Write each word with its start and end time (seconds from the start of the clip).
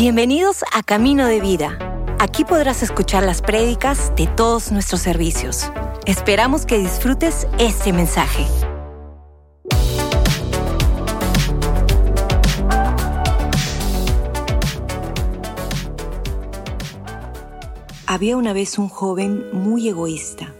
Bienvenidos 0.00 0.64
a 0.72 0.82
Camino 0.82 1.26
de 1.26 1.42
Vida. 1.42 1.78
Aquí 2.18 2.46
podrás 2.46 2.82
escuchar 2.82 3.22
las 3.22 3.42
prédicas 3.42 4.14
de 4.16 4.26
todos 4.28 4.72
nuestros 4.72 5.02
servicios. 5.02 5.70
Esperamos 6.06 6.64
que 6.64 6.78
disfrutes 6.78 7.46
este 7.58 7.92
mensaje. 7.92 8.46
Había 18.06 18.38
una 18.38 18.54
vez 18.54 18.78
un 18.78 18.88
joven 18.88 19.50
muy 19.52 19.86
egoísta. 19.86 20.54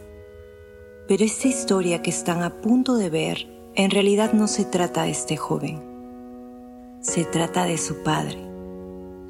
Pero 1.09 1.25
esta 1.25 1.49
historia 1.49 2.03
que 2.03 2.11
están 2.11 2.43
a 2.43 2.61
punto 2.61 2.99
de 2.99 3.09
ver 3.09 3.47
en 3.75 3.91
realidad 3.91 4.35
no 4.35 4.49
se 4.49 4.67
trata 4.67 5.05
de 5.05 5.13
este 5.13 5.39
joven. 5.39 5.83
Se 7.01 7.25
trata 7.25 7.65
de 7.65 7.79
su 7.79 8.03
padre 8.03 8.50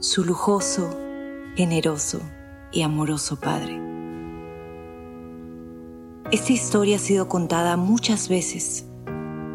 su 0.00 0.24
lujoso, 0.24 0.98
generoso 1.56 2.22
y 2.72 2.80
amoroso 2.80 3.38
Padre. 3.38 3.78
Esta 6.32 6.54
historia 6.54 6.96
ha 6.96 6.98
sido 6.98 7.28
contada 7.28 7.77
muchas 7.77 8.30
veces 8.30 8.86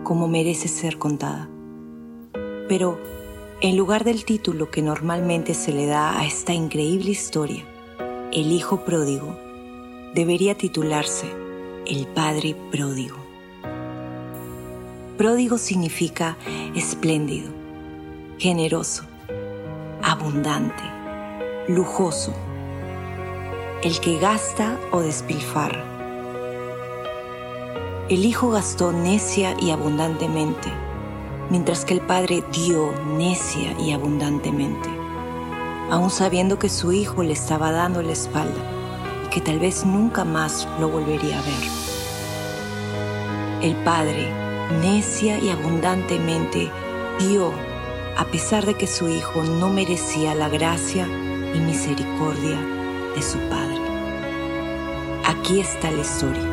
como 0.04 0.28
merece 0.28 0.68
ser 0.68 1.00
contada, 1.00 1.50
pero 2.70 3.00
en 3.62 3.76
lugar 3.76 4.04
del 4.04 4.24
título 4.24 4.70
que 4.70 4.84
normalmente 4.84 5.56
se 5.56 5.74
le 5.74 5.88
da 5.88 6.20
a 6.20 6.28
esta 6.28 6.54
increíble 6.54 7.10
historia, 7.10 7.64
El 8.32 8.52
Hijo 8.52 8.86
Pródigo, 8.86 9.36
debería 10.14 10.56
titularse 10.56 11.26
El 11.88 12.06
Padre 12.06 12.56
Pródigo. 12.72 13.18
Pródigo 15.18 15.58
significa 15.58 16.38
espléndido, 16.76 17.50
generoso, 18.38 19.06
abundante, 20.06 20.84
lujoso, 21.68 22.32
el 23.82 24.00
que 24.00 24.20
gasta 24.20 24.78
o 24.92 25.00
despilfarra. 25.00 25.84
El 28.08 28.24
hijo 28.24 28.52
gastó 28.52 28.92
necia 28.92 29.56
y 29.60 29.72
abundantemente, 29.72 30.70
mientras 31.50 31.86
que 31.86 31.96
el 31.96 32.02
padre 32.02 32.44
dio 32.52 32.92
necia 33.18 33.76
y 33.80 33.94
abundantemente, 33.94 34.90
aun 35.90 36.12
sabiendo 36.12 36.60
que 36.60 36.70
su 36.70 36.92
hijo 36.92 37.24
le 37.24 37.34
estaba 37.34 37.72
dando 37.72 38.04
la 38.04 38.12
espalda 38.12 38.62
y 39.26 39.30
que 39.30 39.42
tal 39.42 39.58
vez 39.58 39.88
nunca 39.88 40.24
más 40.24 40.68
lo 40.80 40.88
volvería 40.88 41.40
a 41.40 41.42
ver. 41.42 41.64
El 43.64 43.76
padre, 43.78 44.32
necia 44.84 45.40
y 45.40 45.50
abundantemente, 45.50 46.70
dio 47.18 47.52
a 48.18 48.24
pesar 48.26 48.66
de 48.66 48.76
que 48.76 48.88
su 48.88 49.10
hijo 49.10 49.44
no 49.44 49.70
merecía 49.70 50.36
la 50.36 50.48
gracia 50.48 51.06
y 51.54 51.60
misericordia 51.60 52.58
de 53.14 53.22
su 53.22 53.38
padre. 53.50 53.82
Aquí 55.26 55.60
está 55.60 55.92
la 55.92 56.02
historia. 56.02 56.44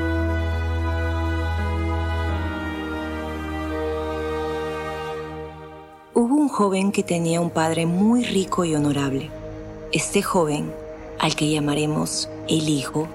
Hubo 6.15 6.35
un 6.35 6.49
joven 6.49 6.91
que 6.91 7.05
tenía 7.05 7.41
un 7.41 7.51
padre 7.51 7.87
muy 7.87 8.25
rico 8.25 8.65
y 8.65 8.75
honorable. 8.75 9.31
Este 9.93 10.21
joven, 10.21 10.73
al 11.21 11.37
que 11.37 11.49
llamaremos 11.49 12.29
el 12.49 12.69
hijo, 12.69 13.07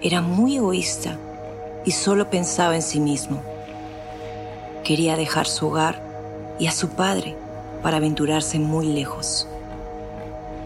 era 0.00 0.22
muy 0.22 0.56
egoísta 0.56 1.18
y 1.84 1.90
solo 1.90 2.30
pensaba 2.30 2.74
en 2.76 2.82
sí 2.82 2.98
mismo. 2.98 3.42
Quería 4.84 5.16
dejar 5.16 5.46
su 5.46 5.66
hogar 5.68 6.02
y 6.58 6.66
a 6.66 6.72
su 6.72 6.88
padre 6.90 7.43
para 7.84 7.98
aventurarse 7.98 8.58
muy 8.58 8.86
lejos. 8.86 9.46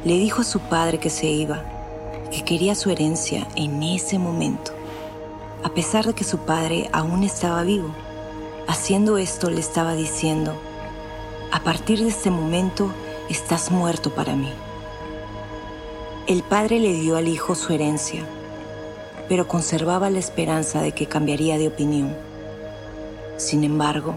Le 0.04 0.14
dijo 0.14 0.42
a 0.42 0.44
su 0.44 0.60
padre 0.60 0.98
que 0.98 1.10
se 1.10 1.26
iba, 1.26 1.64
que 2.30 2.44
quería 2.44 2.76
su 2.76 2.90
herencia 2.90 3.48
en 3.56 3.82
ese 3.82 4.20
momento, 4.20 4.70
a 5.64 5.68
pesar 5.70 6.06
de 6.06 6.14
que 6.14 6.22
su 6.22 6.38
padre 6.38 6.88
aún 6.92 7.24
estaba 7.24 7.64
vivo. 7.64 7.90
Haciendo 8.68 9.18
esto 9.18 9.50
le 9.50 9.58
estaba 9.58 9.94
diciendo, 9.94 10.54
a 11.50 11.64
partir 11.64 11.98
de 11.98 12.08
este 12.08 12.30
momento 12.30 12.92
estás 13.28 13.72
muerto 13.72 14.14
para 14.14 14.36
mí. 14.36 14.52
El 16.28 16.44
padre 16.44 16.78
le 16.78 16.92
dio 16.92 17.16
al 17.16 17.26
hijo 17.26 17.56
su 17.56 17.72
herencia, 17.72 18.24
pero 19.28 19.48
conservaba 19.48 20.08
la 20.08 20.20
esperanza 20.20 20.82
de 20.82 20.92
que 20.92 21.06
cambiaría 21.06 21.58
de 21.58 21.66
opinión. 21.66 22.14
Sin 23.38 23.64
embargo, 23.64 24.14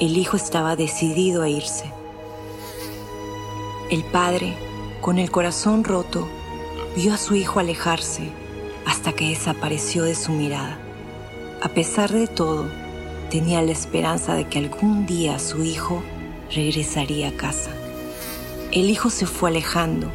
el 0.00 0.16
hijo 0.16 0.38
estaba 0.38 0.76
decidido 0.76 1.42
a 1.42 1.48
irse. 1.50 1.97
El 3.90 4.04
padre, 4.04 4.54
con 5.00 5.18
el 5.18 5.30
corazón 5.30 5.82
roto, 5.82 6.28
vio 6.94 7.14
a 7.14 7.16
su 7.16 7.34
hijo 7.34 7.58
alejarse 7.58 8.30
hasta 8.84 9.14
que 9.14 9.30
desapareció 9.30 10.02
de 10.02 10.14
su 10.14 10.32
mirada. 10.32 10.78
A 11.62 11.70
pesar 11.70 12.12
de 12.12 12.26
todo, 12.26 12.66
tenía 13.30 13.62
la 13.62 13.72
esperanza 13.72 14.34
de 14.34 14.46
que 14.46 14.58
algún 14.58 15.06
día 15.06 15.38
su 15.38 15.64
hijo 15.64 16.02
regresaría 16.54 17.28
a 17.28 17.32
casa. 17.32 17.70
El 18.72 18.90
hijo 18.90 19.08
se 19.08 19.24
fue 19.24 19.48
alejando, 19.48 20.10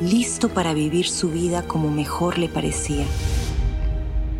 listo 0.00 0.48
para 0.48 0.72
vivir 0.72 1.08
su 1.08 1.30
vida 1.30 1.66
como 1.66 1.90
mejor 1.90 2.38
le 2.38 2.48
parecía. 2.48 3.06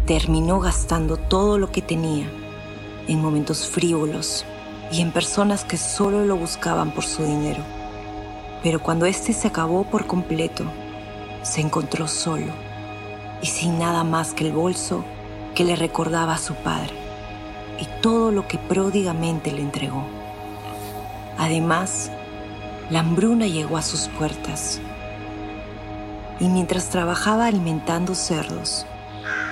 Terminó 0.07 0.61
gastando 0.61 1.17
todo 1.17 1.59
lo 1.59 1.73
que 1.73 1.83
tenía 1.83 2.31
en 3.09 3.21
momentos 3.21 3.67
frívolos 3.67 4.45
y 4.93 5.01
en 5.01 5.11
personas 5.11 5.65
que 5.65 5.77
solo 5.77 6.25
lo 6.25 6.37
buscaban 6.37 6.93
por 6.93 7.05
su 7.05 7.25
dinero. 7.25 7.84
Pero 8.65 8.83
cuando 8.83 9.05
éste 9.05 9.35
se 9.35 9.47
acabó 9.47 9.85
por 9.85 10.07
completo, 10.07 10.65
se 11.43 11.61
encontró 11.61 12.09
solo 12.09 12.51
y 13.43 13.47
sin 13.47 13.79
nada 13.79 14.05
más 14.05 14.33
que 14.33 14.47
el 14.47 14.53
bolso 14.55 15.05
que 15.55 15.65
le 15.65 15.77
recordaba 15.77 16.33
a 16.33 16.39
su 16.39 16.55
padre 16.55 16.95
y 17.79 17.85
todo 18.01 18.33
lo 18.33 18.49
que 18.49 18.57
pródigamente 18.57 19.53
le 19.53 19.61
entregó. 19.61 20.03
Además, 21.37 22.11
la 22.89 23.01
hambruna 23.01 23.47
llegó 23.47 23.77
a 23.77 23.83
sus 23.83 24.09
puertas 24.09 24.81
y 26.41 26.49
mientras 26.49 26.89
trabajaba 26.89 27.45
alimentando 27.45 28.15
cerdos, 28.15 28.87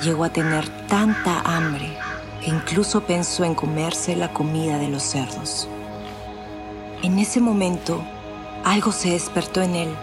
llegó 0.02 0.24
a 0.24 0.30
tener 0.30 0.66
tanta 0.86 1.40
hambre 1.40 1.90
que 2.42 2.48
incluso 2.48 3.02
pensó 3.02 3.44
en 3.44 3.54
comerse 3.54 4.16
la 4.16 4.32
comida 4.32 4.78
de 4.78 4.88
los 4.88 5.02
cerdos. 5.02 5.68
En 7.02 7.18
ese 7.18 7.40
momento, 7.40 8.02
algo 8.64 8.92
se 8.92 9.10
despertó 9.10 9.62
en 9.62 9.74
él. 9.74 9.96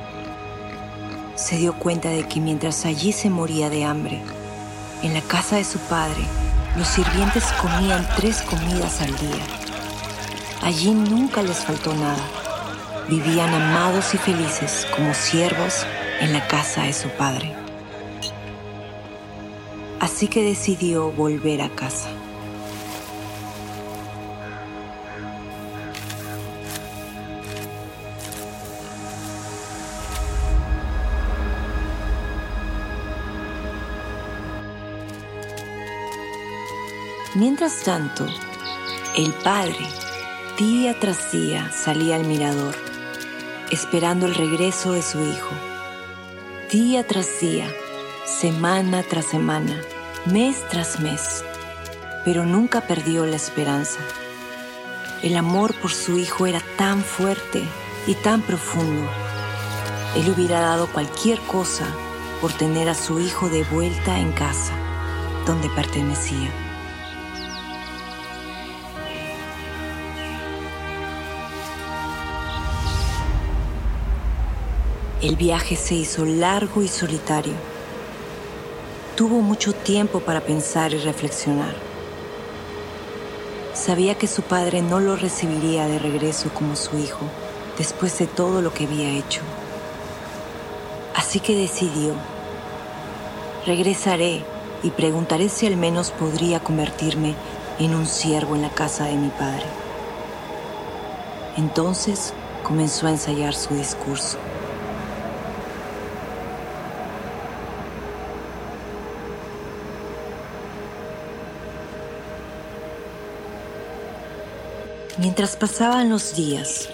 Se 1.36 1.58
dio 1.58 1.74
cuenta 1.74 2.10
de 2.10 2.28
que 2.28 2.42
mientras 2.42 2.86
allí 2.86 3.12
se 3.12 3.30
moría 3.30 3.70
de 3.70 3.86
hambre, 3.86 4.22
en 5.02 5.14
la 5.14 5.22
casa 5.22 5.56
de 5.56 5.64
su 5.64 5.80
padre, 5.80 6.22
los 6.76 6.88
sirvientes 6.88 7.46
comían 7.62 8.08
tres 8.16 8.42
comidas 8.42 9.02
al 9.02 9.16
día. 9.16 9.44
Allí 10.62 10.92
nunca 10.92 11.42
les 11.42 11.58
faltó 11.58 11.94
nada. 11.94 12.24
Vivían 13.08 13.54
amados 13.54 14.14
y 14.14 14.18
felices 14.18 14.86
como 14.96 15.14
siervos 15.14 15.86
en 16.20 16.34
la 16.34 16.46
casa 16.48 16.84
de 16.84 16.94
su 16.94 17.10
padre. 17.10 17.56
Así 20.00 20.28
que 20.28 20.44
decidió 20.44 21.12
volver 21.12 21.62
a 21.62 21.70
casa. 21.70 22.10
Mientras 37.40 37.84
tanto, 37.84 38.28
el 39.16 39.32
padre, 39.32 39.88
día 40.58 41.00
tras 41.00 41.32
día, 41.32 41.72
salía 41.72 42.18
al 42.18 42.26
mirador, 42.26 42.76
esperando 43.72 44.26
el 44.26 44.36
regreso 44.36 44.92
de 44.92 45.02
su 45.02 45.24
hijo. 45.24 45.52
Día 46.70 47.08
tras 47.08 47.40
día, 47.40 47.74
semana 48.26 49.04
tras 49.04 49.24
semana, 49.24 49.80
mes 50.26 50.68
tras 50.68 51.00
mes, 51.00 51.46
pero 52.26 52.46
nunca 52.46 52.82
perdió 52.82 53.26
la 53.26 53.38
esperanza. 53.38 54.02
El 55.24 55.38
amor 55.38 55.74
por 55.76 55.92
su 55.92 56.18
hijo 56.18 56.46
era 56.46 56.62
tan 56.78 57.02
fuerte 57.02 57.64
y 58.06 58.16
tan 58.16 58.42
profundo. 58.42 59.10
Él 60.18 60.30
hubiera 60.30 60.60
dado 60.60 60.92
cualquier 60.92 61.40
cosa 61.40 61.88
por 62.42 62.52
tener 62.52 62.90
a 62.90 62.96
su 62.96 63.22
hijo 63.22 63.48
de 63.48 63.64
vuelta 63.64 64.20
en 64.20 64.34
casa, 64.34 64.74
donde 65.46 65.70
pertenecía. 65.70 66.69
El 75.22 75.36
viaje 75.36 75.76
se 75.76 75.96
hizo 75.96 76.24
largo 76.24 76.82
y 76.82 76.88
solitario. 76.88 77.52
Tuvo 79.18 79.42
mucho 79.42 79.74
tiempo 79.74 80.22
para 80.22 80.40
pensar 80.40 80.94
y 80.94 80.98
reflexionar. 80.98 81.76
Sabía 83.74 84.16
que 84.16 84.28
su 84.28 84.44
padre 84.44 84.82
no 84.82 85.02
lo 85.02 85.18
recibiría 85.18 85.88
de 85.88 86.00
regreso 86.00 86.50
como 86.54 86.78
su 86.78 86.98
hijo 86.98 87.26
después 87.78 88.18
de 88.18 88.28
todo 88.28 88.62
lo 88.62 88.74
que 88.74 88.86
había 88.86 89.10
hecho. 89.10 89.42
Así 91.14 91.42
que 91.42 91.54
decidió, 91.54 92.14
regresaré 93.66 94.46
y 94.84 94.92
preguntaré 94.92 95.50
si 95.50 95.68
al 95.68 95.76
menos 95.76 96.12
podría 96.12 96.62
convertirme 96.62 97.36
en 97.78 97.94
un 97.94 98.06
siervo 98.06 98.56
en 98.56 98.62
la 98.62 98.70
casa 98.70 99.04
de 99.04 99.16
mi 99.16 99.30
padre. 99.32 99.66
Entonces 101.58 102.34
comenzó 102.64 103.08
a 103.08 103.12
ensayar 103.12 103.54
su 103.54 103.74
discurso. 103.74 104.38
Mientras 115.20 115.58
pasaban 115.58 116.10
los 116.10 116.34
días, 116.38 116.88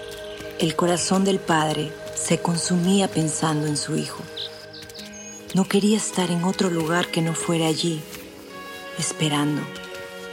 el 0.58 0.74
corazón 0.74 1.24
del 1.24 1.38
padre 1.38 1.92
se 2.16 2.38
consumía 2.38 3.06
pensando 3.06 3.68
en 3.68 3.76
su 3.76 3.96
hijo. 3.96 4.20
No 5.54 5.64
quería 5.68 5.96
estar 5.96 6.32
en 6.32 6.42
otro 6.42 6.68
lugar 6.68 7.06
que 7.12 7.22
no 7.22 7.34
fuera 7.34 7.68
allí, 7.68 8.00
esperando, 8.98 9.62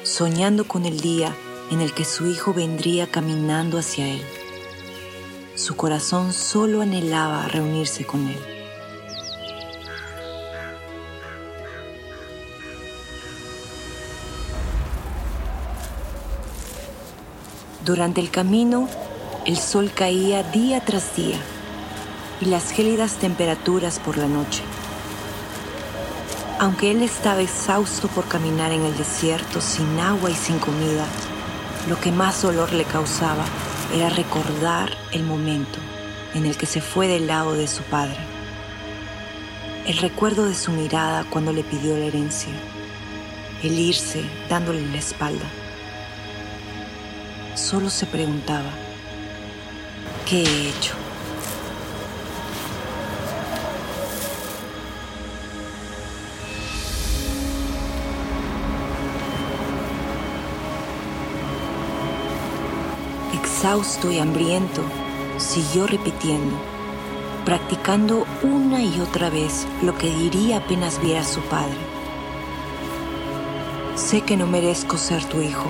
soñando 0.01 0.67
con 0.67 0.87
el 0.87 1.01
día 1.01 1.35
en 1.69 1.81
el 1.81 1.93
que 1.93 2.03
su 2.03 2.25
hijo 2.25 2.51
vendría 2.51 3.11
caminando 3.11 3.77
hacia 3.77 4.07
él. 4.07 4.23
Su 5.55 5.75
corazón 5.75 6.33
solo 6.33 6.81
anhelaba 6.81 7.47
reunirse 7.47 8.05
con 8.05 8.27
él. 8.27 8.52
Durante 17.85 18.21
el 18.21 18.31
camino, 18.31 18.87
el 19.45 19.57
sol 19.57 19.91
caía 19.93 20.41
día 20.41 20.85
tras 20.85 21.17
día 21.17 21.35
y 22.39 22.45
las 22.45 22.71
gélidas 22.71 23.15
temperaturas 23.15 23.99
por 23.99 24.17
la 24.17 24.27
noche. 24.27 24.63
Aunque 26.59 26.91
él 26.91 27.01
estaba 27.01 27.41
exhausto 27.41 28.07
por 28.07 28.25
caminar 28.29 28.71
en 28.71 28.83
el 28.83 28.95
desierto 28.95 29.59
sin 29.59 29.99
agua 29.99 30.29
y 30.29 30.33
sin 30.33 30.59
comida, 30.59 31.05
lo 31.89 31.99
que 31.99 32.13
más 32.13 32.41
dolor 32.41 32.71
le 32.71 32.85
causaba 32.85 33.43
era 33.93 34.07
recordar 34.07 34.89
el 35.11 35.23
momento 35.23 35.79
en 36.35 36.45
el 36.45 36.55
que 36.55 36.67
se 36.67 36.79
fue 36.79 37.09
del 37.09 37.27
lado 37.27 37.53
de 37.53 37.67
su 37.67 37.83
padre. 37.83 38.19
El 39.85 39.97
recuerdo 39.97 40.45
de 40.45 40.55
su 40.55 40.71
mirada 40.71 41.25
cuando 41.29 41.51
le 41.51 41.65
pidió 41.65 41.97
la 41.97 42.05
herencia, 42.05 42.53
el 43.61 43.77
irse 43.77 44.23
dándole 44.47 44.87
la 44.87 44.99
espalda 44.99 45.62
solo 47.55 47.89
se 47.89 48.05
preguntaba, 48.05 48.69
¿qué 50.27 50.43
he 50.43 50.69
hecho? 50.69 50.95
Exhausto 63.33 64.11
y 64.11 64.19
hambriento, 64.19 64.81
siguió 65.37 65.87
repitiendo, 65.87 66.55
practicando 67.45 68.25
una 68.41 68.81
y 68.81 68.99
otra 68.99 69.29
vez 69.29 69.65
lo 69.81 69.97
que 69.97 70.09
diría 70.09 70.57
apenas 70.57 70.99
viera 71.01 71.21
a 71.21 71.25
su 71.25 71.41
padre. 71.41 71.77
Sé 73.95 74.21
que 74.21 74.35
no 74.37 74.47
merezco 74.47 74.97
ser 74.97 75.23
tu 75.25 75.39
hijo, 75.41 75.69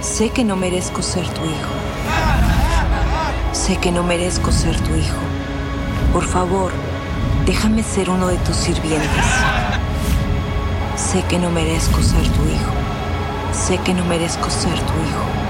Sé 0.00 0.30
que 0.30 0.44
no 0.44 0.56
merezco 0.56 1.02
ser 1.02 1.28
tu 1.28 1.42
hijo. 1.44 1.74
Sé 3.52 3.76
que 3.76 3.92
no 3.92 4.02
merezco 4.02 4.50
ser 4.50 4.80
tu 4.80 4.94
hijo. 4.94 5.20
Por 6.14 6.24
favor, 6.24 6.72
déjame 7.44 7.82
ser 7.82 8.08
uno 8.08 8.28
de 8.28 8.38
tus 8.38 8.56
sirvientes. 8.56 9.24
Sé 10.96 11.22
que 11.24 11.38
no 11.38 11.50
merezco 11.50 12.00
ser 12.00 12.22
tu 12.22 12.42
hijo. 12.44 12.72
Sé 13.52 13.76
que 13.78 13.92
no 13.92 14.02
merezco 14.06 14.48
ser 14.48 14.72
tu 14.72 14.94
hijo. 14.94 15.49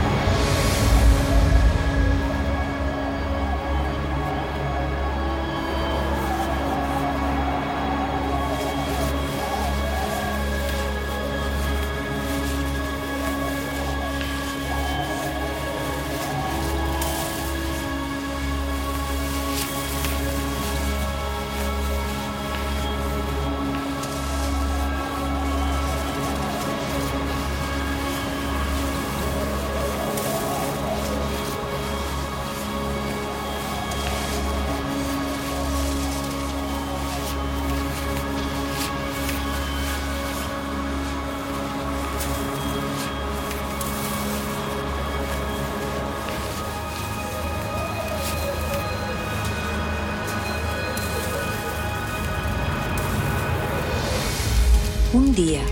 Día, 55.40 55.62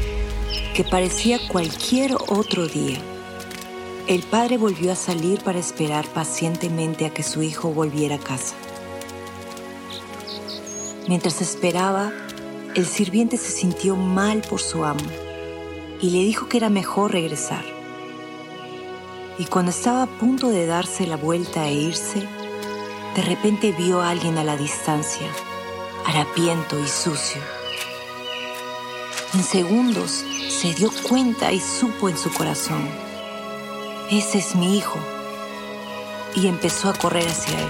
que 0.74 0.82
parecía 0.82 1.38
cualquier 1.46 2.14
otro 2.14 2.66
día, 2.66 2.98
el 4.06 4.22
padre 4.22 4.56
volvió 4.56 4.92
a 4.92 4.96
salir 4.96 5.42
para 5.42 5.58
esperar 5.58 6.06
pacientemente 6.06 7.04
a 7.04 7.10
que 7.10 7.22
su 7.22 7.42
hijo 7.42 7.68
volviera 7.68 8.16
a 8.16 8.18
casa. 8.18 8.54
Mientras 11.06 11.42
esperaba, 11.42 12.12
el 12.74 12.86
sirviente 12.86 13.36
se 13.36 13.50
sintió 13.50 13.94
mal 13.94 14.40
por 14.40 14.60
su 14.60 14.84
amo 14.84 15.04
y 16.00 16.10
le 16.10 16.20
dijo 16.20 16.48
que 16.48 16.56
era 16.56 16.70
mejor 16.70 17.12
regresar. 17.12 17.64
Y 19.38 19.44
cuando 19.44 19.70
estaba 19.70 20.04
a 20.04 20.18
punto 20.18 20.48
de 20.48 20.64
darse 20.64 21.06
la 21.06 21.18
vuelta 21.18 21.68
e 21.68 21.74
irse, 21.74 22.26
de 23.14 23.22
repente 23.22 23.72
vio 23.72 24.00
a 24.00 24.08
alguien 24.08 24.38
a 24.38 24.44
la 24.44 24.56
distancia, 24.56 25.28
harapiento 26.06 26.78
y 26.80 26.88
sucio 26.88 27.57
en 29.34 29.42
segundos 29.42 30.24
se 30.48 30.74
dio 30.74 30.90
cuenta 31.02 31.52
y 31.52 31.60
supo 31.60 32.08
en 32.08 32.16
su 32.16 32.32
corazón, 32.32 32.88
ese 34.10 34.38
es 34.38 34.54
mi 34.54 34.78
hijo, 34.78 34.98
y 36.34 36.46
empezó 36.46 36.88
a 36.88 36.94
correr 36.94 37.28
hacia 37.28 37.58
él. 37.58 37.68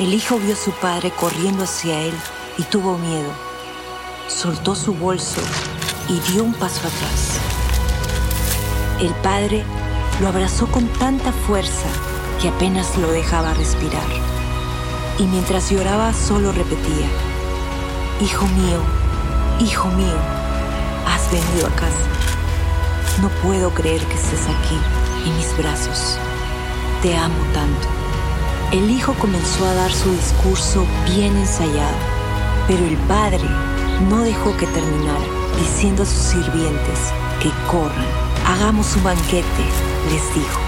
El 0.00 0.12
hijo 0.12 0.38
vio 0.38 0.54
a 0.54 0.56
su 0.56 0.72
padre 0.72 1.10
corriendo 1.10 1.64
hacia 1.64 2.00
él 2.00 2.14
y 2.58 2.64
tuvo 2.64 2.98
miedo. 2.98 3.30
Soltó 4.28 4.74
su 4.74 4.92
bolso 4.92 5.40
y 6.08 6.18
dio 6.32 6.42
un 6.42 6.52
paso 6.52 6.80
atrás. 6.80 7.38
El 9.00 9.14
padre 9.22 9.64
lo 10.20 10.28
abrazó 10.28 10.66
con 10.66 10.86
tanta 10.98 11.32
fuerza 11.32 11.88
que 12.42 12.48
apenas 12.48 12.96
lo 12.98 13.10
dejaba 13.10 13.54
respirar. 13.54 14.06
Y 15.18 15.24
mientras 15.24 15.70
lloraba 15.70 16.12
solo 16.12 16.52
repetía, 16.52 17.08
Hijo 18.20 18.46
mío, 18.48 18.80
Hijo 19.58 19.88
mío, 19.88 20.18
has 21.08 21.32
venido 21.32 21.66
a 21.66 21.70
casa. 21.70 22.04
No 23.22 23.30
puedo 23.42 23.70
creer 23.70 24.02
que 24.02 24.14
estés 24.14 24.42
aquí, 24.42 24.78
en 25.24 25.34
mis 25.34 25.56
brazos. 25.56 26.18
Te 27.00 27.16
amo 27.16 27.34
tanto. 27.54 27.88
El 28.70 28.90
hijo 28.90 29.14
comenzó 29.14 29.64
a 29.64 29.72
dar 29.72 29.90
su 29.90 30.12
discurso 30.12 30.84
bien 31.06 31.34
ensayado, 31.38 31.96
pero 32.68 32.84
el 32.84 32.98
padre 33.08 33.48
no 34.10 34.20
dejó 34.20 34.54
que 34.58 34.66
terminara, 34.66 35.24
diciendo 35.58 36.02
a 36.02 36.06
sus 36.06 36.18
sirvientes 36.18 36.98
que 37.42 37.50
corran, 37.66 38.06
hagamos 38.46 38.94
un 38.94 39.04
banquete, 39.04 39.64
les 40.10 40.34
dijo. 40.34 40.60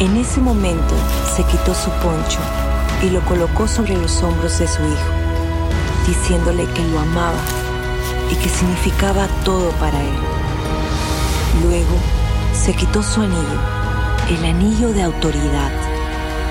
En 0.00 0.18
ese 0.18 0.42
momento 0.42 0.94
se 1.34 1.44
quitó 1.44 1.74
su 1.74 1.88
poncho 2.02 2.40
y 3.02 3.08
lo 3.08 3.24
colocó 3.24 3.66
sobre 3.66 3.96
los 3.96 4.22
hombros 4.22 4.58
de 4.58 4.68
su 4.68 4.82
hijo, 4.82 5.12
diciéndole 6.06 6.66
que 6.66 6.82
lo 6.88 7.00
amaba 7.00 7.38
y 8.30 8.34
que 8.36 8.48
significaba 8.48 9.26
todo 9.44 9.70
para 9.80 10.00
él. 10.00 10.16
Luego 11.62 11.96
se 12.52 12.74
quitó 12.74 13.02
su 13.02 13.20
anillo, 13.20 13.60
el 14.28 14.44
anillo 14.44 14.92
de 14.92 15.02
autoridad, 15.02 15.70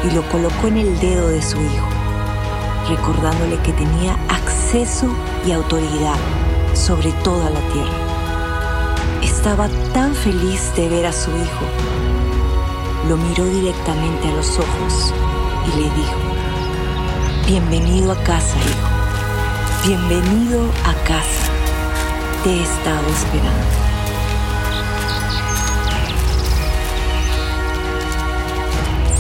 y 0.03 0.13
lo 0.13 0.27
colocó 0.29 0.67
en 0.67 0.77
el 0.77 0.99
dedo 0.99 1.29
de 1.29 1.41
su 1.41 1.57
hijo, 1.57 1.87
recordándole 2.89 3.57
que 3.59 3.73
tenía 3.73 4.17
acceso 4.29 5.07
y 5.45 5.51
autoridad 5.51 6.17
sobre 6.73 7.11
toda 7.23 7.49
la 7.49 7.59
tierra. 7.71 8.13
Estaba 9.21 9.67
tan 9.93 10.13
feliz 10.13 10.73
de 10.75 10.89
ver 10.89 11.05
a 11.05 11.13
su 11.13 11.31
hijo. 11.31 11.65
Lo 13.07 13.17
miró 13.17 13.45
directamente 13.45 14.27
a 14.27 14.35
los 14.35 14.57
ojos 14.57 15.13
y 15.67 15.77
le 15.77 15.83
dijo, 15.83 16.23
Bienvenido 17.47 18.11
a 18.11 18.23
casa, 18.23 18.55
hijo. 18.57 19.87
Bienvenido 19.87 20.63
a 20.85 20.93
casa. 21.05 21.52
Te 22.43 22.50
he 22.50 22.62
estado 22.62 23.07
esperando. 23.07 23.67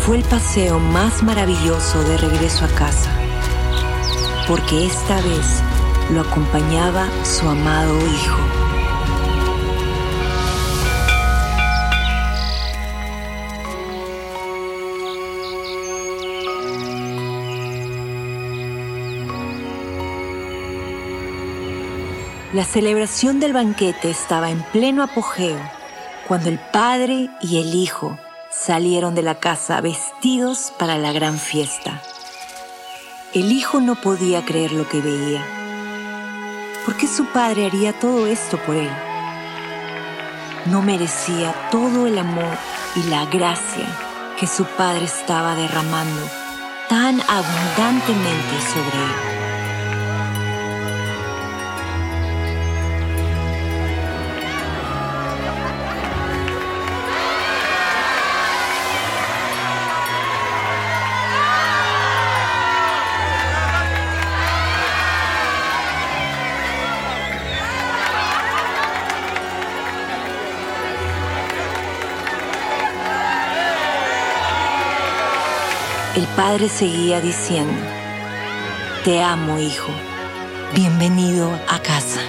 Fue 0.01 0.17
el 0.17 0.23
paseo 0.23 0.77
más 0.79 1.23
maravilloso 1.23 2.03
de 2.03 2.17
regreso 2.17 2.65
a 2.65 2.67
casa, 2.67 3.11
porque 4.45 4.85
esta 4.85 5.15
vez 5.21 5.63
lo 6.11 6.19
acompañaba 6.19 7.07
su 7.23 7.47
amado 7.47 7.97
hijo. 7.97 8.62
La 22.53 22.65
celebración 22.65 23.39
del 23.39 23.51
banquete 23.51 24.11
estaba 24.11 24.51
en 24.51 24.61
pleno 24.61 25.01
apogeo 25.01 25.57
cuando 26.27 26.49
el 26.49 26.59
padre 26.59 27.31
y 27.41 27.59
el 27.59 27.73
hijo 27.73 28.19
salieron 28.51 29.15
de 29.15 29.23
la 29.23 29.39
casa 29.39 29.81
vestidos 29.81 30.71
para 30.77 30.99
la 30.99 31.11
gran 31.11 31.39
fiesta. 31.39 31.99
El 33.33 33.51
hijo 33.51 33.81
no 33.81 33.95
podía 33.95 34.45
creer 34.45 34.71
lo 34.71 34.87
que 34.87 35.01
veía. 35.01 35.43
¿Por 36.85 36.95
qué 36.95 37.07
su 37.07 37.25
padre 37.25 37.65
haría 37.65 37.91
todo 37.91 38.27
esto 38.27 38.59
por 38.59 38.75
él? 38.75 38.91
No 40.67 40.83
merecía 40.83 41.55
todo 41.71 42.05
el 42.05 42.19
amor 42.19 42.55
y 42.95 43.09
la 43.09 43.25
gracia 43.25 43.87
que 44.39 44.45
su 44.45 44.65
padre 44.65 45.05
estaba 45.05 45.55
derramando 45.55 46.21
tan 46.87 47.19
abundantemente 47.21 48.61
sobre 48.71 48.97
él. 48.97 49.42
El 76.15 76.27
padre 76.35 76.69
seguía 76.69 77.19
diciendo, 77.21 77.73
Te 79.03 79.23
amo, 79.23 79.57
hijo, 79.57 79.91
bienvenido 80.75 81.49
a 81.67 81.79
casa. 81.79 82.21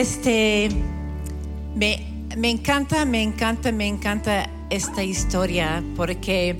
Este, 0.00 0.70
me, 1.74 2.50
encanta, 2.50 3.04
me 3.04 3.22
encanta, 3.22 3.70
me 3.70 3.86
encanta 3.86 4.48
esta 4.70 5.04
historia 5.04 5.84
porque 5.94 6.56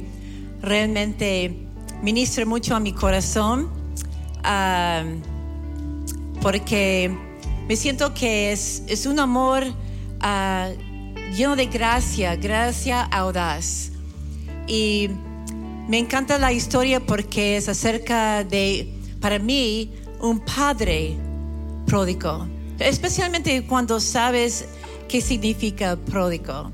realmente 0.61 1.57
ministra 2.03 2.45
mucho 2.45 2.77
a 2.77 2.81
mi 2.81 2.93
corazón, 2.93 3.71
porque 6.43 7.17
me 7.67 7.77
siento 7.77 8.13
que 8.13 8.53
es, 8.53 8.83
es 8.89 9.07
un 9.07 9.19
amor 9.19 9.65
ah, 10.21 10.69
lleno 11.35 11.57
de 11.57 11.65
gracia, 11.65 12.37
gracia 12.37 13.05
audaz. 13.05 13.91
Y 14.67 15.09
me 15.89 15.97
encanta 15.97 16.37
la 16.37 16.53
historia 16.53 17.01
porque 17.01 17.57
es 17.57 17.71
acerca 17.71 18.45
de, 18.45 18.93
para 19.19 19.39
mí, 19.39 19.95
un 20.21 20.41
padre 20.41 21.17
pródigo 21.87 22.60
especialmente 22.81 23.63
cuando 23.67 24.01
sabes 24.01 24.65
qué 25.09 25.21
significa 25.21 25.97
pródigo. 25.97 26.73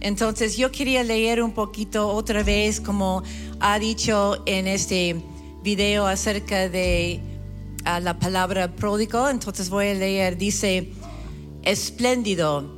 Entonces 0.00 0.56
yo 0.56 0.70
quería 0.70 1.02
leer 1.02 1.42
un 1.42 1.52
poquito 1.52 2.08
otra 2.08 2.42
vez 2.42 2.80
como 2.80 3.22
ha 3.60 3.78
dicho 3.78 4.42
en 4.46 4.66
este 4.66 5.16
video 5.62 6.06
acerca 6.06 6.68
de 6.68 7.20
la 7.84 8.18
palabra 8.18 8.74
pródigo. 8.74 9.28
Entonces 9.28 9.70
voy 9.70 9.88
a 9.88 9.94
leer, 9.94 10.36
dice, 10.36 10.92
espléndido, 11.62 12.70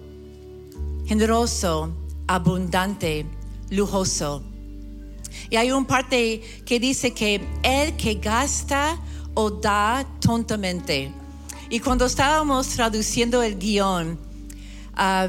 generoso, 1.06 1.92
abundante, 2.28 3.26
lujoso. 3.70 4.42
Y 5.50 5.56
hay 5.56 5.72
un 5.72 5.84
parte 5.84 6.42
que 6.64 6.78
dice 6.78 7.12
que 7.12 7.40
el 7.62 7.96
que 7.96 8.14
gasta 8.14 8.98
o 9.34 9.50
da 9.50 10.06
tontamente 10.20 11.12
y 11.68 11.80
cuando 11.80 12.06
estábamos 12.06 12.68
traduciendo 12.68 13.42
el 13.42 13.58
guion, 13.58 14.18
uh, 14.96 15.28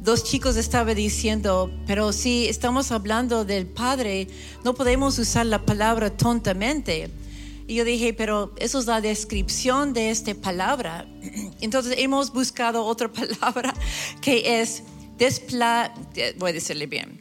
dos 0.00 0.24
chicos 0.24 0.56
estaban 0.56 0.96
diciendo, 0.96 1.70
pero 1.86 2.12
si 2.12 2.48
estamos 2.48 2.90
hablando 2.90 3.44
del 3.44 3.66
Padre, 3.66 4.26
no 4.64 4.74
podemos 4.74 5.16
usar 5.18 5.46
la 5.46 5.64
palabra 5.64 6.10
tontamente. 6.10 7.10
Y 7.68 7.74
yo 7.74 7.84
dije, 7.84 8.12
pero 8.14 8.52
eso 8.58 8.80
es 8.80 8.86
la 8.86 9.00
descripción 9.00 9.92
de 9.92 10.10
esta 10.10 10.34
palabra. 10.34 11.06
Entonces 11.60 11.94
hemos 11.98 12.32
buscado 12.32 12.84
otra 12.84 13.12
palabra 13.40 13.72
que 14.20 14.60
es 14.60 14.82
despla, 15.18 15.94
voy 16.38 16.50
a 16.50 16.54
decirle 16.54 16.86
bien, 16.86 17.20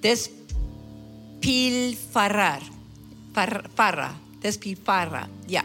despilfarrar, 0.00 2.62
farra, 3.32 4.14
despilfarra, 4.40 5.28
ya. 5.46 5.64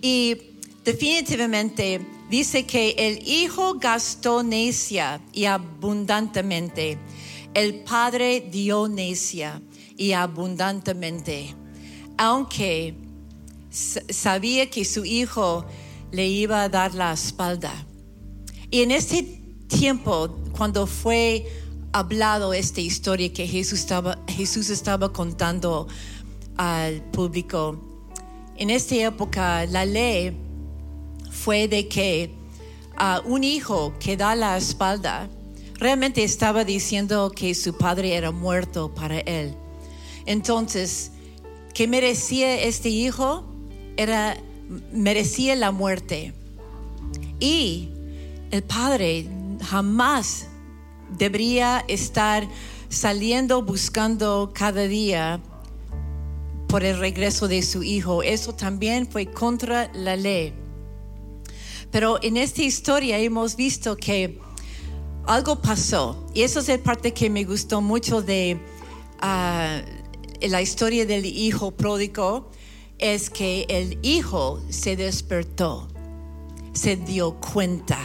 Y 0.00 0.47
definitivamente 0.88 2.00
dice 2.30 2.64
que 2.64 2.94
el 2.96 3.28
Hijo 3.28 3.74
gastó 3.74 4.42
necia 4.42 5.20
y 5.34 5.44
abundantemente. 5.44 6.98
El 7.52 7.80
Padre 7.80 8.48
dio 8.50 8.88
necia 8.88 9.60
y 9.98 10.12
abundantemente. 10.12 11.54
Aunque 12.16 12.94
sabía 13.70 14.70
que 14.70 14.86
su 14.86 15.04
Hijo 15.04 15.66
le 16.10 16.26
iba 16.26 16.62
a 16.62 16.70
dar 16.70 16.94
la 16.94 17.12
espalda. 17.12 17.86
Y 18.70 18.80
en 18.80 18.90
este 18.90 19.24
tiempo, 19.66 20.38
cuando 20.56 20.86
fue 20.86 21.46
hablado 21.92 22.54
esta 22.54 22.80
historia 22.80 23.30
que 23.30 23.46
Jesús 23.46 23.80
estaba, 23.80 24.24
Jesús 24.26 24.70
estaba 24.70 25.12
contando 25.12 25.86
al 26.56 27.02
público, 27.10 27.78
en 28.56 28.70
esta 28.70 28.94
época 28.94 29.66
la 29.66 29.84
ley 29.84 30.47
fue 31.38 31.68
de 31.68 31.88
que 31.88 32.34
uh, 32.98 33.26
un 33.30 33.44
hijo 33.44 33.94
que 34.00 34.16
da 34.16 34.34
la 34.34 34.56
espalda 34.56 35.28
realmente 35.74 36.24
estaba 36.24 36.64
diciendo 36.64 37.30
que 37.34 37.54
su 37.54 37.76
padre 37.76 38.14
era 38.14 38.32
muerto 38.32 38.92
para 38.94 39.20
él. 39.20 39.54
Entonces, 40.26 41.12
¿qué 41.72 41.86
merecía 41.86 42.60
este 42.60 42.88
hijo? 42.88 43.44
Era, 43.96 44.36
merecía 44.92 45.54
la 45.54 45.70
muerte. 45.70 46.34
Y 47.40 47.90
el 48.50 48.62
padre 48.62 49.28
jamás 49.62 50.48
debería 51.16 51.84
estar 51.88 52.46
saliendo 52.88 53.62
buscando 53.62 54.50
cada 54.52 54.82
día 54.88 55.40
por 56.68 56.84
el 56.84 56.98
regreso 56.98 57.48
de 57.48 57.62
su 57.62 57.82
hijo. 57.82 58.22
Eso 58.22 58.54
también 58.54 59.06
fue 59.06 59.26
contra 59.26 59.90
la 59.94 60.16
ley. 60.16 60.52
Pero 61.90 62.18
en 62.22 62.36
esta 62.36 62.62
historia 62.62 63.18
hemos 63.18 63.56
visto 63.56 63.96
que 63.96 64.38
algo 65.26 65.60
pasó. 65.60 66.26
Y 66.34 66.42
eso 66.42 66.60
es 66.60 66.68
la 66.68 66.78
parte 66.78 67.12
que 67.12 67.30
me 67.30 67.44
gustó 67.44 67.80
mucho 67.80 68.22
de 68.22 68.58
ah, 69.20 69.80
la 70.40 70.62
historia 70.62 71.06
del 71.06 71.24
hijo 71.24 71.70
pródigo. 71.70 72.50
Es 72.98 73.30
que 73.30 73.64
el 73.68 73.98
hijo 74.02 74.60
se 74.70 74.96
despertó, 74.96 75.88
se 76.72 76.96
dio 76.96 77.34
cuenta. 77.34 77.98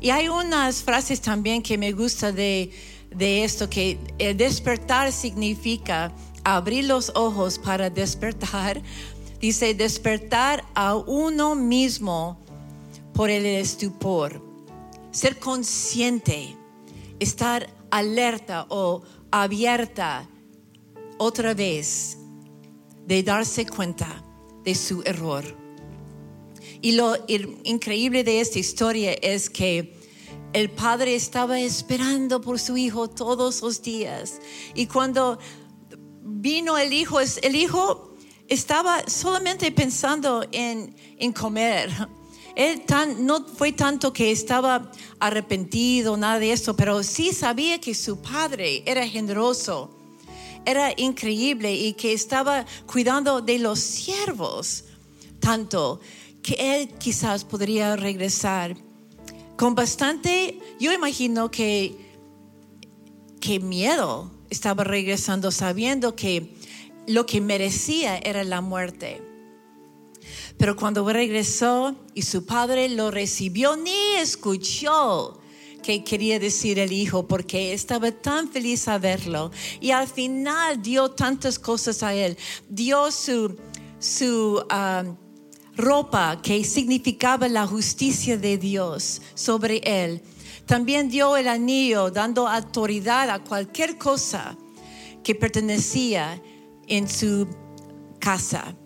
Y 0.00 0.10
hay 0.10 0.28
unas 0.28 0.82
frases 0.82 1.20
también 1.20 1.62
que 1.62 1.76
me 1.76 1.90
gusta 1.90 2.30
de, 2.30 2.70
de 3.10 3.42
esto, 3.42 3.68
que 3.68 3.98
el 4.18 4.36
despertar 4.36 5.10
significa 5.10 6.14
abrir 6.44 6.84
los 6.84 7.10
ojos 7.16 7.58
para 7.58 7.90
despertar. 7.90 8.80
Dice, 9.40 9.74
despertar 9.74 10.64
a 10.74 10.94
uno 10.94 11.56
mismo 11.56 12.38
por 13.18 13.30
el 13.30 13.46
estupor. 13.46 14.40
Ser 15.10 15.40
consciente, 15.40 16.56
estar 17.18 17.68
alerta 17.90 18.66
o 18.68 19.02
abierta 19.32 20.30
otra 21.18 21.52
vez 21.52 22.16
de 23.08 23.24
darse 23.24 23.66
cuenta 23.66 24.22
de 24.62 24.72
su 24.76 25.02
error. 25.04 25.44
Y 26.80 26.92
lo 26.92 27.16
increíble 27.64 28.22
de 28.22 28.40
esta 28.40 28.60
historia 28.60 29.14
es 29.14 29.50
que 29.50 29.98
el 30.52 30.70
padre 30.70 31.16
estaba 31.16 31.58
esperando 31.58 32.40
por 32.40 32.60
su 32.60 32.76
hijo 32.76 33.10
todos 33.10 33.62
los 33.62 33.82
días. 33.82 34.38
Y 34.76 34.86
cuando 34.86 35.40
vino 36.22 36.78
el 36.78 36.92
hijo, 36.92 37.18
el 37.18 37.56
hijo 37.56 38.14
estaba 38.46 39.02
solamente 39.08 39.72
pensando 39.72 40.46
en, 40.52 40.94
en 41.18 41.32
comer 41.32 41.90
él 42.58 42.82
no 43.20 43.46
fue 43.46 43.70
tanto 43.70 44.12
que 44.12 44.32
estaba 44.32 44.90
arrepentido, 45.20 46.16
nada 46.16 46.40
de 46.40 46.50
eso, 46.50 46.74
pero 46.74 47.04
sí 47.04 47.32
sabía 47.32 47.80
que 47.80 47.94
su 47.94 48.20
padre 48.20 48.82
era 48.84 49.06
generoso, 49.06 49.96
era 50.66 50.92
increíble 50.96 51.72
y 51.72 51.92
que 51.92 52.12
estaba 52.12 52.66
cuidando 52.84 53.40
de 53.40 53.60
los 53.60 53.78
siervos, 53.78 54.86
tanto 55.38 56.00
que 56.42 56.54
él 56.58 56.88
quizás 56.98 57.44
podría 57.44 57.94
regresar 57.94 58.76
con 59.56 59.76
bastante, 59.76 60.58
yo 60.80 60.92
imagino 60.92 61.52
que, 61.52 61.94
que 63.40 63.60
miedo 63.60 64.32
estaba 64.50 64.82
regresando 64.82 65.52
sabiendo 65.52 66.16
que 66.16 66.56
lo 67.06 67.24
que 67.24 67.40
merecía 67.40 68.18
era 68.18 68.42
la 68.42 68.60
muerte. 68.60 69.27
Pero 70.58 70.74
cuando 70.74 71.10
regresó 71.10 71.94
y 72.14 72.22
su 72.22 72.44
padre 72.44 72.88
lo 72.88 73.12
recibió, 73.12 73.76
ni 73.76 74.16
escuchó 74.16 75.40
qué 75.82 76.02
quería 76.02 76.40
decir 76.40 76.80
el 76.80 76.92
hijo 76.92 77.28
porque 77.28 77.72
estaba 77.72 78.10
tan 78.10 78.50
feliz 78.50 78.88
a 78.88 78.98
verlo. 78.98 79.52
Y 79.80 79.92
al 79.92 80.08
final 80.08 80.82
dio 80.82 81.12
tantas 81.12 81.60
cosas 81.60 82.02
a 82.02 82.12
él. 82.12 82.36
Dio 82.68 83.12
su, 83.12 83.56
su 84.00 84.60
ah, 84.68 85.04
ropa 85.76 86.42
que 86.42 86.64
significaba 86.64 87.48
la 87.48 87.64
justicia 87.64 88.36
de 88.36 88.58
Dios 88.58 89.22
sobre 89.34 89.78
él. 89.84 90.20
También 90.66 91.08
dio 91.08 91.36
el 91.36 91.46
anillo 91.46 92.10
dando 92.10 92.48
autoridad 92.48 93.30
a 93.30 93.38
cualquier 93.38 93.96
cosa 93.96 94.58
que 95.22 95.36
pertenecía 95.36 96.42
en 96.88 97.08
su 97.08 97.46
casa. 98.18 98.76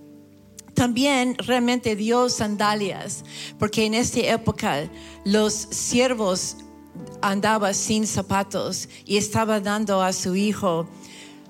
También 0.74 1.36
realmente 1.38 1.96
dio 1.96 2.28
sandalias, 2.28 3.24
porque 3.58 3.84
en 3.84 3.94
esta 3.94 4.20
época 4.20 4.90
los 5.24 5.52
siervos 5.52 6.56
andaban 7.20 7.74
sin 7.74 8.06
zapatos 8.06 8.88
y 9.04 9.16
estaba 9.16 9.60
dando 9.60 10.02
a 10.02 10.12
su 10.12 10.34
hijo 10.34 10.88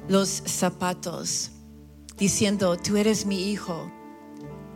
los 0.09 0.29
zapatos, 0.29 1.51
diciendo, 2.19 2.77
tú 2.77 2.97
eres 2.97 3.25
mi 3.25 3.51
hijo. 3.51 3.91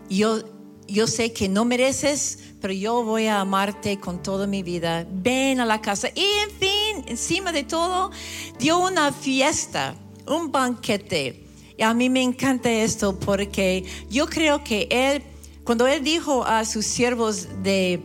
Yo, 0.09 0.39
yo 0.87 1.07
sé 1.09 1.33
que 1.33 1.49
no 1.49 1.65
mereces, 1.65 2.39
pero 2.61 2.73
yo 2.73 3.03
voy 3.03 3.27
a 3.27 3.41
amarte 3.41 3.99
con 3.99 4.23
toda 4.23 4.47
mi 4.47 4.63
vida. 4.63 5.07
Ven 5.11 5.59
a 5.59 5.67
la 5.67 5.81
casa. 5.81 6.09
Y 6.15 6.25
en 6.25 6.51
fin, 6.51 7.05
encima 7.09 7.51
de 7.51 7.65
todo, 7.65 8.13
dio 8.59 8.79
una 8.79 9.13
fiesta, 9.13 9.97
un 10.27 10.53
banquete 10.53 11.46
y 11.79 11.83
a 11.83 11.93
mí 11.93 12.09
me 12.09 12.23
encanta 12.23 12.71
esto 12.71 13.19
porque 13.19 13.85
yo 14.09 14.27
creo 14.27 14.65
que 14.65 14.89
él, 14.91 15.23
cuando 15.65 15.87
él 15.87 16.03
dijo 16.03 16.45
a 16.45 16.65
sus 16.65 16.87
siervos 16.87 17.49
de 17.63 18.01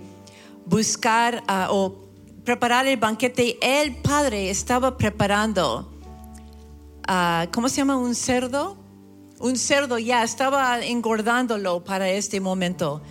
buscar 0.65 1.43
ah, 1.47 1.69
o 1.71 1.95
preparar 2.43 2.87
el 2.87 2.97
banquete, 2.97 3.57
el 3.61 3.95
padre 3.97 4.49
estaba 4.49 4.97
preparando, 4.97 5.89
uh, 7.07 7.49
¿cómo 7.51 7.69
se 7.69 7.77
llama? 7.77 7.97
Un 7.97 8.15
cerdo. 8.15 8.77
Un 9.39 9.57
cerdo 9.57 9.97
ya 9.97 10.21
estaba 10.21 10.79
engordándolo 10.81 11.83
para 11.83 12.07
este 12.11 12.39
momento, 12.39 13.01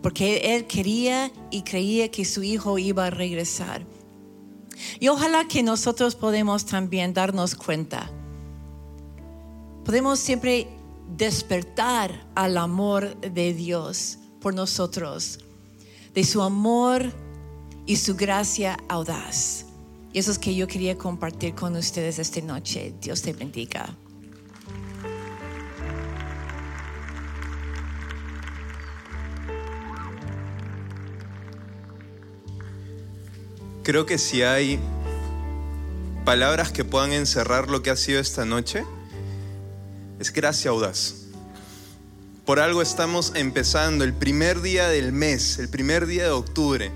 porque 0.00 0.54
él 0.54 0.66
quería 0.66 1.32
y 1.50 1.62
creía 1.62 2.08
que 2.08 2.24
su 2.24 2.44
hijo 2.44 2.78
iba 2.78 3.06
a 3.06 3.10
regresar. 3.10 3.84
Y 5.00 5.08
ojalá 5.08 5.48
que 5.48 5.64
nosotros 5.64 6.14
podemos 6.14 6.66
también 6.66 7.12
darnos 7.14 7.56
cuenta 7.56 8.12
podemos 9.84 10.18
siempre 10.18 10.68
despertar 11.16 12.26
al 12.34 12.56
amor 12.56 13.20
de 13.20 13.52
Dios 13.52 14.18
por 14.40 14.54
nosotros, 14.54 15.40
de 16.14 16.24
su 16.24 16.42
amor 16.42 17.12
y 17.86 17.96
su 17.96 18.14
gracia 18.14 18.78
audaz. 18.88 19.66
Y 20.12 20.18
eso 20.18 20.30
es 20.30 20.38
que 20.38 20.54
yo 20.54 20.66
quería 20.66 20.96
compartir 20.96 21.54
con 21.54 21.74
ustedes 21.76 22.18
esta 22.18 22.40
noche. 22.40 22.94
Dios 23.00 23.22
te 23.22 23.32
bendiga. 23.32 23.96
Creo 33.82 34.06
que 34.06 34.16
si 34.16 34.42
hay 34.42 34.78
palabras 36.24 36.70
que 36.70 36.84
puedan 36.84 37.12
encerrar 37.12 37.68
lo 37.68 37.82
que 37.82 37.90
ha 37.90 37.96
sido 37.96 38.20
esta 38.20 38.44
noche, 38.44 38.84
es 40.22 40.32
gracia 40.32 40.70
audaz. 40.70 41.14
Por 42.46 42.60
algo 42.60 42.80
estamos 42.80 43.32
empezando 43.34 44.04
el 44.04 44.14
primer 44.14 44.62
día 44.62 44.86
del 44.88 45.12
mes, 45.12 45.58
el 45.58 45.68
primer 45.68 46.06
día 46.06 46.22
de 46.22 46.30
octubre, 46.30 46.92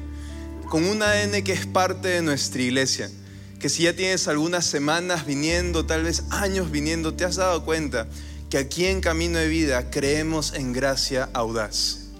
con 0.69 0.85
un 0.85 1.03
ADN 1.03 1.43
que 1.43 1.53
es 1.53 1.67
parte 1.67 2.07
de 2.07 2.23
nuestra 2.23 2.63
iglesia. 2.63 3.11
Que 3.59 3.69
si 3.69 3.83
ya 3.83 3.97
tienes 3.97 4.29
algunas 4.29 4.65
semanas 4.65 5.27
viniendo, 5.27 5.87
tal 5.87 6.05
vez 6.05 6.23
años 6.31 6.71
viniendo, 6.71 7.15
te 7.15 7.25
has 7.25 7.35
dado 7.35 7.65
cuenta 7.65 8.07
que 8.49 8.59
aquí 8.59 8.87
en 8.87 9.01
Camino 9.01 9.41
de 9.41 9.49
Vida 9.49 9.91
creemos 9.91 10.55
en 10.55 10.73
gracia 10.73 11.29
audaz. 11.33 12.11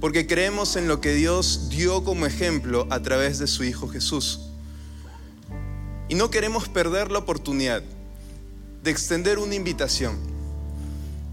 Porque 0.00 0.28
creemos 0.28 0.76
en 0.76 0.86
lo 0.86 1.00
que 1.00 1.14
Dios 1.14 1.68
dio 1.68 2.04
como 2.04 2.26
ejemplo 2.26 2.86
a 2.90 3.02
través 3.02 3.40
de 3.40 3.48
su 3.48 3.64
Hijo 3.64 3.88
Jesús. 3.88 4.38
Y 6.08 6.14
no 6.14 6.30
queremos 6.30 6.68
perder 6.68 7.10
la 7.10 7.18
oportunidad 7.18 7.82
de 8.82 8.90
extender 8.90 9.38
una 9.38 9.54
invitación. 9.54 10.18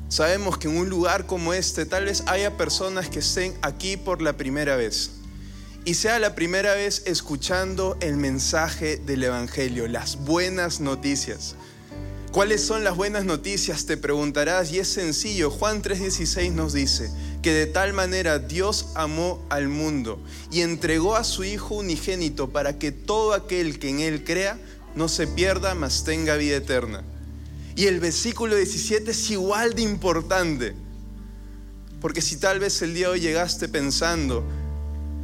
Sabemos 0.10 0.58
que 0.58 0.68
en 0.68 0.78
un 0.78 0.90
lugar 0.90 1.26
como 1.26 1.54
este 1.54 1.86
tal 1.86 2.06
vez 2.06 2.24
haya 2.28 2.56
personas 2.56 3.10
que 3.10 3.20
estén 3.20 3.54
aquí 3.62 3.98
por 3.98 4.22
la 4.22 4.38
primera 4.38 4.76
vez 4.76 5.12
y 5.88 5.94
sea 5.94 6.20
la 6.20 6.36
primera 6.36 6.74
vez 6.74 7.04
escuchando 7.06 7.98
el 8.02 8.18
mensaje 8.18 8.98
del 8.98 9.24
Evangelio, 9.24 9.88
las 9.88 10.18
buenas 10.18 10.82
noticias. 10.82 11.56
¿Cuáles 12.34 12.62
son 12.62 12.84
las 12.84 12.98
buenas 12.98 13.24
noticias? 13.24 13.86
Te 13.86 13.96
preguntarás 13.96 14.70
y 14.74 14.80
es 14.80 14.90
sencillo. 14.90 15.50
Juan 15.50 15.82
3:16 15.82 16.52
nos 16.52 16.74
dice 16.74 17.10
que 17.42 17.54
de 17.54 17.68
tal 17.68 17.94
manera 17.94 18.38
Dios 18.38 18.88
amó 18.96 19.42
al 19.50 19.70
mundo 19.70 20.22
y 20.52 20.60
entregó 20.60 21.16
a 21.16 21.24
su 21.24 21.46
Hijo 21.46 21.76
unigénito 21.76 22.50
para 22.50 22.78
que 22.78 22.92
todo 22.92 23.34
aquel 23.34 23.80
que 23.80 23.90
en 23.90 24.02
Él 24.02 24.26
crea 24.26 24.60
no 24.94 25.08
se 25.08 25.26
pierda, 25.26 25.74
mas 25.74 26.04
tenga 26.04 26.36
vida 26.36 26.58
eterna. 26.58 27.02
Y 27.78 27.86
el 27.86 28.00
versículo 28.00 28.56
17 28.56 29.12
es 29.12 29.30
igual 29.30 29.76
de 29.76 29.84
importante. 29.84 30.74
Porque 32.02 32.24
si 32.24 32.38
tal 32.38 32.60
vez 32.60 32.82
el 32.82 32.96
día 32.96 33.06
de 33.06 33.14
hoy 33.14 33.20
llegaste 33.20 33.70
pensando 33.70 34.44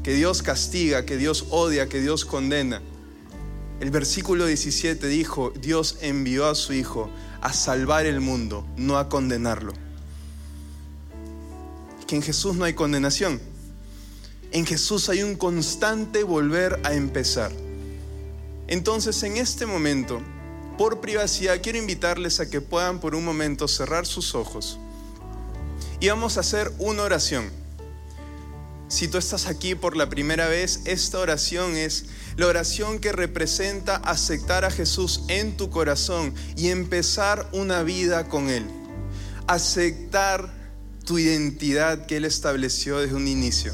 que 0.03 0.13
Dios 0.13 0.43
castiga, 0.43 1.03
que 1.03 1.17
Dios 1.17 1.47
odia, 1.49 1.89
que 1.89 1.99
Dios 1.99 2.25
condena, 2.25 2.79
el 3.79 3.89
versículo 3.89 4.45
17 4.45 5.07
dijo, 5.07 5.51
Dios 5.59 5.97
envió 6.01 6.47
a 6.47 6.53
su 6.53 6.73
Hijo 6.73 7.09
a 7.41 7.53
salvar 7.53 8.05
el 8.05 8.21
mundo, 8.21 8.67
no 8.77 8.99
a 8.99 9.09
condenarlo. 9.09 9.73
Que 12.05 12.17
en 12.17 12.21
Jesús 12.21 12.55
no 12.55 12.65
hay 12.65 12.73
condenación. 12.75 13.41
En 14.51 14.67
Jesús 14.67 15.09
hay 15.09 15.23
un 15.23 15.37
constante 15.37 16.21
volver 16.21 16.79
a 16.83 16.93
empezar. 16.93 17.51
Entonces 18.67 19.23
en 19.23 19.37
este 19.37 19.65
momento 19.65 20.21
por 20.77 21.01
privacidad, 21.01 21.61
quiero 21.61 21.77
invitarles 21.77 22.39
a 22.39 22.49
que 22.49 22.61
puedan 22.61 22.99
por 22.99 23.15
un 23.15 23.23
momento 23.23 23.67
cerrar 23.67 24.05
sus 24.05 24.35
ojos 24.35 24.79
y 25.99 26.09
vamos 26.09 26.35
a 26.35 26.41
hacer 26.41 26.69
una 26.79 27.03
oración. 27.03 27.49
Si 28.89 29.07
tú 29.07 29.17
estás 29.17 29.47
aquí 29.47 29.73
por 29.73 29.95
la 29.95 30.09
primera 30.09 30.47
vez, 30.47 30.81
esta 30.83 31.17
oración 31.19 31.75
es 31.75 32.05
la 32.35 32.47
oración 32.47 32.99
que 32.99 33.11
representa 33.11 33.95
aceptar 33.95 34.65
a 34.65 34.69
Jesús 34.69 35.21
en 35.29 35.55
tu 35.55 35.69
corazón 35.69 36.33
y 36.57 36.67
empezar 36.67 37.47
una 37.53 37.83
vida 37.83 38.27
con 38.27 38.49
Él. 38.49 38.65
Aceptar 39.47 40.53
tu 41.05 41.17
identidad 41.17 42.05
que 42.05 42.17
Él 42.17 42.25
estableció 42.25 42.99
desde 42.99 43.15
un 43.15 43.27
inicio, 43.27 43.73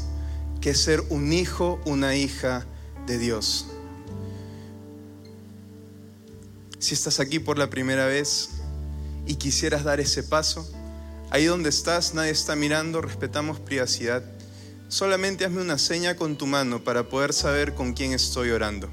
que 0.60 0.74
ser 0.74 1.02
un 1.10 1.32
hijo, 1.32 1.80
una 1.84 2.14
hija 2.14 2.64
de 3.06 3.18
Dios. 3.18 3.66
Si 6.80 6.94
estás 6.94 7.20
aquí 7.20 7.38
por 7.38 7.58
la 7.58 7.68
primera 7.68 8.06
vez 8.06 8.48
y 9.26 9.34
quisieras 9.34 9.84
dar 9.84 10.00
ese 10.00 10.22
paso, 10.22 10.66
ahí 11.30 11.44
donde 11.44 11.68
estás 11.68 12.14
nadie 12.14 12.30
está 12.30 12.56
mirando, 12.56 13.02
respetamos 13.02 13.60
privacidad. 13.60 14.24
Solamente 14.88 15.44
hazme 15.44 15.60
una 15.60 15.76
seña 15.76 16.16
con 16.16 16.36
tu 16.36 16.46
mano 16.46 16.82
para 16.82 17.06
poder 17.06 17.34
saber 17.34 17.74
con 17.74 17.92
quién 17.92 18.14
estoy 18.14 18.50
orando. 18.50 18.88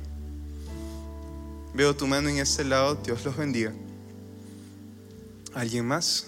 Veo 1.73 1.95
tu 1.95 2.07
mano 2.07 2.27
en 2.27 2.39
este 2.39 2.65
lado, 2.65 2.95
Dios 2.95 3.23
los 3.23 3.37
bendiga. 3.37 3.71
¿Alguien 5.53 5.85
más? 5.85 6.25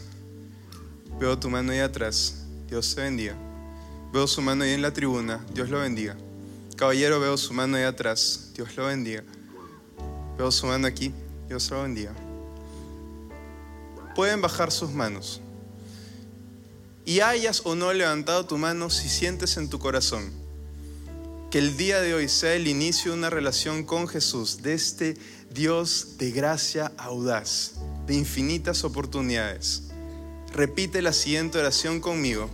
Veo 1.19 1.37
tu 1.37 1.49
mano 1.49 1.73
ahí 1.73 1.79
atrás, 1.79 2.45
Dios 2.69 2.95
te 2.95 3.01
bendiga. 3.01 3.35
Veo 4.13 4.27
su 4.27 4.41
mano 4.41 4.63
ahí 4.63 4.71
en 4.71 4.81
la 4.81 4.93
tribuna, 4.93 5.45
Dios 5.53 5.69
lo 5.69 5.79
bendiga. 5.79 6.15
Caballero, 6.77 7.19
veo 7.19 7.35
su 7.35 7.53
mano 7.53 7.75
ahí 7.75 7.83
atrás, 7.83 8.51
Dios 8.55 8.77
lo 8.77 8.85
bendiga. 8.85 9.25
Veo 10.37 10.51
su 10.51 10.65
mano 10.65 10.87
aquí, 10.87 11.13
Dios 11.49 11.69
lo 11.71 11.81
bendiga. 11.81 12.13
Pueden 14.15 14.39
bajar 14.39 14.71
sus 14.71 14.91
manos. 14.91 15.41
Y 17.05 17.19
hayas 17.19 17.61
o 17.65 17.75
no 17.75 17.91
levantado 17.91 18.45
tu 18.45 18.57
mano 18.57 18.89
si 18.89 19.09
sientes 19.09 19.57
en 19.57 19.69
tu 19.69 19.79
corazón 19.79 20.31
que 21.49 21.57
el 21.57 21.77
día 21.77 21.99
de 21.99 22.13
hoy 22.13 22.29
sea 22.29 22.53
el 22.53 22.67
inicio 22.67 23.11
de 23.11 23.17
una 23.17 23.31
relación 23.31 23.83
con 23.83 24.07
Jesús, 24.07 24.61
de 24.61 24.75
este 24.75 25.17
Dios 25.49 26.17
de 26.19 26.29
gracia 26.29 26.91
audaz, 26.97 27.73
de 28.05 28.13
infinitas 28.13 28.83
oportunidades. 28.83 29.85
Repite 30.53 31.01
la 31.01 31.13
siguiente 31.13 31.57
oración 31.57 32.01
conmigo. 32.01 32.49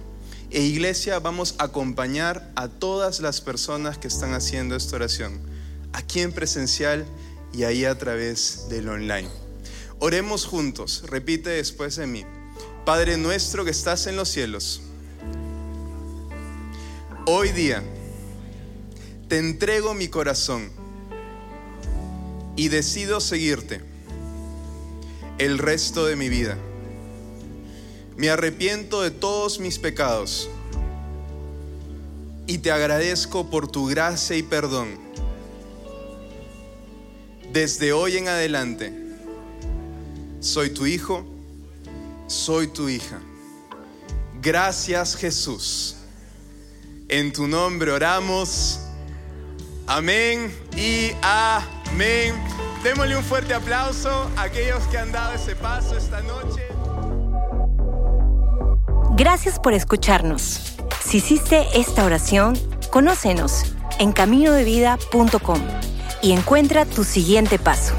E 0.49 0.61
iglesia, 0.61 1.19
vamos 1.19 1.55
a 1.57 1.65
acompañar 1.65 2.49
a 2.55 2.69
todas 2.69 3.19
las 3.19 3.41
personas 3.41 3.97
que 3.97 4.07
están 4.07 4.33
haciendo 4.33 4.77
esta 4.77 4.95
oración, 4.95 5.41
aquí 5.91 6.21
en 6.21 6.31
presencial 6.31 7.05
y 7.55 7.63
ahí 7.63 7.85
a 7.85 7.97
través 7.97 8.67
del 8.69 8.89
online. 8.89 9.29
Oremos 9.99 10.45
juntos, 10.45 11.03
repite 11.07 11.51
después 11.51 11.95
de 11.95 12.05
mí. 12.05 12.25
Padre 12.85 13.17
nuestro 13.17 13.63
que 13.63 13.71
estás 13.71 14.07
en 14.07 14.15
los 14.15 14.29
cielos, 14.29 14.81
hoy 17.25 17.51
día 17.51 17.81
te 19.29 19.39
entrego 19.39 19.93
mi 19.93 20.07
corazón 20.07 20.69
y 22.55 22.67
decido 22.67 23.19
seguirte 23.19 23.81
el 25.37 25.57
resto 25.57 26.05
de 26.05 26.15
mi 26.15 26.29
vida. 26.29 26.57
Me 28.17 28.29
arrepiento 28.29 29.01
de 29.01 29.11
todos 29.11 29.59
mis 29.59 29.79
pecados 29.79 30.49
y 32.47 32.59
te 32.59 32.71
agradezco 32.71 33.49
por 33.49 33.67
tu 33.67 33.87
gracia 33.87 34.35
y 34.35 34.43
perdón 34.43 35.04
desde 37.55 37.93
hoy 37.93 38.17
en 38.17 38.27
adelante, 38.27 38.91
soy 40.41 40.71
tu 40.71 40.85
hijo, 40.85 41.25
soy 42.27 42.67
tu 42.67 42.89
hija. 42.89 43.21
Gracias 44.41 45.15
Jesús. 45.15 45.95
En 47.07 47.31
tu 47.31 47.47
nombre 47.47 47.93
oramos. 47.93 48.81
Amén 49.87 50.53
y 50.75 51.11
amén. 51.21 52.35
Démosle 52.83 53.15
un 53.15 53.23
fuerte 53.23 53.53
aplauso 53.53 54.29
a 54.35 54.41
aquellos 54.41 54.83
que 54.87 54.97
han 54.97 55.13
dado 55.13 55.35
ese 55.35 55.55
paso 55.55 55.95
esta 55.95 56.21
noche. 56.23 56.61
Gracias 59.15 59.59
por 59.59 59.73
escucharnos. 59.73 60.73
Si 61.05 61.19
hiciste 61.19 61.65
esta 61.73 62.03
oración, 62.03 62.59
conócenos 62.91 63.63
en 63.97 64.11
caminodevida.com 64.11 65.94
y 66.25 66.31
encuentra 66.31 66.85
tu 66.85 67.03
siguiente 67.03 67.59
paso. 67.59 67.93